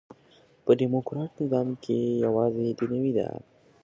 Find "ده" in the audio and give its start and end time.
3.17-3.27